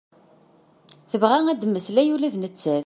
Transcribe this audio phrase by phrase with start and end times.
[1.11, 2.79] Tebɣa ad mmeslay ula d nettat.